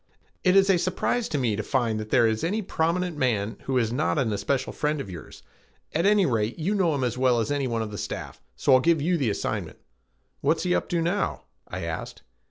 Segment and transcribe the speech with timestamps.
[0.43, 3.77] It is a surprise to me to find that there is any prominent man who
[3.77, 5.43] is not an especial friend of yours.
[5.93, 8.79] At any rate you know him as well as anyone of the staff, so I'll
[8.79, 9.77] give you the assignment."
[10.39, 12.23] "What's he up to now?" I asked.